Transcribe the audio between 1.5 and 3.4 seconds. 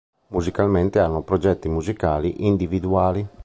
musicali individuali.